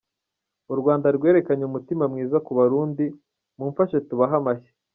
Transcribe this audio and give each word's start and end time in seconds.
U 0.73 0.75
Rwanda 0.79 1.07
rwerekanye 1.17 1.63
umutima 1.65 2.03
mwiza 2.11 2.37
ku 2.45 2.51
Barundi, 2.57 3.05
mumfashe 3.57 3.97
tubahe 4.07 4.35
amashyi!”. 4.41 4.71